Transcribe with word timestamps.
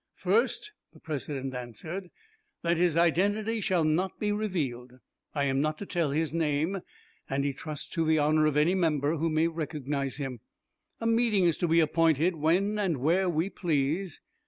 "First," 0.15 0.71
the 0.93 0.99
President 0.99 1.53
answered, 1.53 2.09
"that 2.63 2.75
his 2.75 2.97
identity 2.97 3.61
shall 3.61 3.83
not 3.83 4.19
be 4.19 4.31
revealed. 4.31 4.93
I 5.35 5.43
am 5.43 5.61
not 5.61 5.77
to 5.77 5.85
tell 5.85 6.09
his 6.09 6.33
name, 6.33 6.81
and 7.29 7.43
he 7.45 7.53
trusts 7.53 7.87
to 7.89 8.03
the 8.03 8.17
honor 8.17 8.47
of 8.47 8.57
any 8.57 8.73
member 8.73 9.17
who 9.17 9.29
may 9.29 9.47
recognize 9.47 10.17
him. 10.17 10.39
A 10.99 11.05
meeting 11.05 11.45
is 11.45 11.57
to 11.59 11.67
be 11.67 11.79
appointed 11.81 12.33
when 12.33 12.79
and 12.79 12.97
where 12.97 13.29
we 13.29 13.51
please. 13.51 14.21